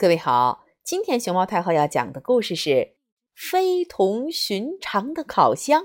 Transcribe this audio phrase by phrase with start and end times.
[0.00, 2.70] 各位好，今天熊猫太后要讲的故事是
[3.34, 5.82] 《非同寻常的烤箱》。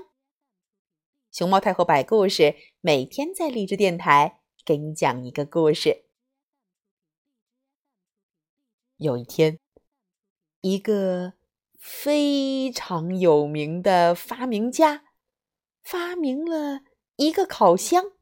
[1.30, 6.06] 熊猫太后摆故事，每天在励志电台给你讲一个故事。
[8.96, 9.58] 有一天，
[10.62, 11.34] 一个
[11.78, 15.04] 非常有名的发明家
[15.82, 16.80] 发明了
[17.16, 18.12] 一个烤箱。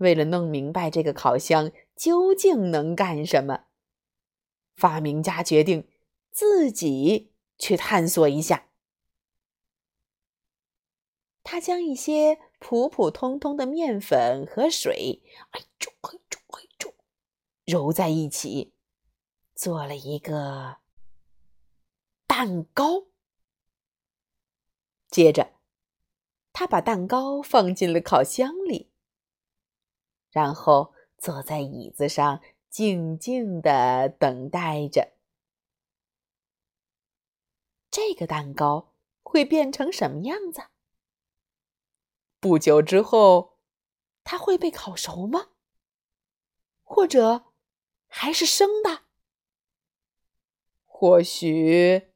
[0.00, 3.66] 为了弄明白这个烤箱究竟能干什么，
[4.80, 5.86] 发明家决定
[6.30, 8.68] 自己去探索一下。
[11.42, 16.94] 他将一些普普通通的面粉和水，哎呦哎呦哎呦，
[17.66, 18.72] 揉在一起，
[19.54, 20.78] 做了一个
[22.26, 23.08] 蛋糕。
[25.08, 25.54] 接着，
[26.52, 28.92] 他把蛋糕放进了烤箱里，
[30.30, 32.40] 然后坐在椅子上。
[32.70, 35.14] 静静的等待着，
[37.90, 38.92] 这个蛋糕
[39.24, 40.68] 会变成什么样子？
[42.38, 43.58] 不久之后，
[44.22, 45.48] 它会被烤熟吗？
[46.84, 47.52] 或者
[48.06, 49.02] 还是生的？
[50.86, 52.12] 或许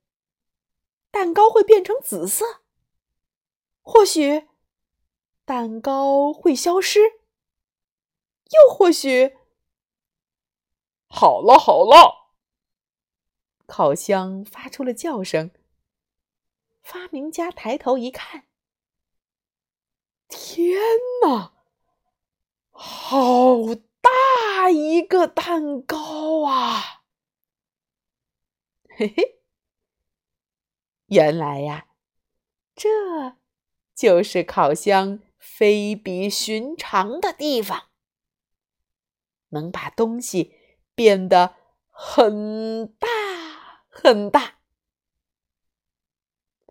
[1.11, 2.63] 蛋糕会变成紫色？
[3.83, 4.49] 或许
[5.45, 7.01] 蛋糕会消失？
[8.53, 9.37] 又或许……
[11.17, 12.33] 好了好了，
[13.67, 15.53] 烤箱发出了叫声。
[16.83, 18.49] 发明家抬头一看，
[20.27, 20.77] 天
[21.23, 21.53] 哪，
[22.73, 27.05] 好大一个蛋糕啊！
[28.91, 29.41] 嘿嘿，
[31.07, 31.87] 原来呀，
[32.75, 33.37] 这
[33.95, 37.91] 就是烤箱非比寻常的地方，
[39.51, 40.59] 能把东西。
[40.95, 41.55] 变得
[41.91, 43.09] 很大
[43.89, 44.59] 很大。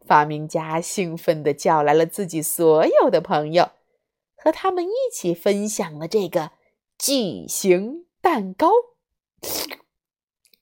[0.06, 3.72] 发明家兴奋地叫来了自己所有的朋友，
[4.36, 6.52] 和他们一起分享了这个
[6.98, 8.70] 巨型蛋糕。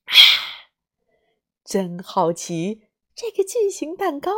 [0.06, 0.14] 啊，
[1.66, 4.32] 真好奇，这个巨型蛋糕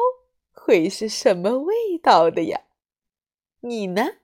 [0.51, 2.61] 会是什么味道的呀？
[3.59, 4.22] 你呢？